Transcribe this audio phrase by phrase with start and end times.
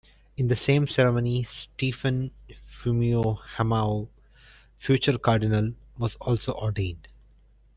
[0.35, 2.31] In the same ceremony Stephen
[2.67, 4.07] Fumio Hamao,
[4.79, 7.07] future cardinal, was also ordained.